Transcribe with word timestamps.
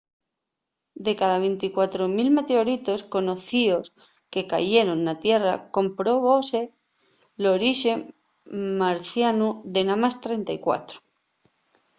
de 1.05 1.13
cada 1.19 1.37
24.000 1.45 2.29
meteoritos 2.37 2.99
conocíos 3.15 3.85
que 4.31 4.47
cayeron 4.51 4.97
na 5.01 5.15
tierra 5.25 5.53
comprobóse 5.77 6.61
l’orixe 7.41 7.93
marcianu 8.81 9.49
de 9.73 9.81
namás 9.89 10.15
34 10.25 10.97